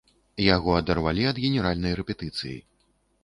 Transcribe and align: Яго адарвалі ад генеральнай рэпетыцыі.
Яго 0.43 0.71
адарвалі 0.77 1.27
ад 1.31 1.41
генеральнай 1.45 1.93
рэпетыцыі. 1.99 2.57